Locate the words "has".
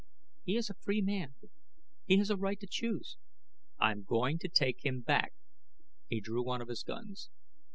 2.17-2.31